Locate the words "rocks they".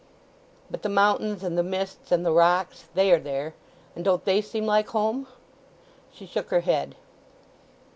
2.31-3.11